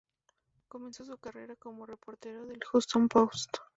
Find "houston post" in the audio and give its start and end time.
2.63-3.57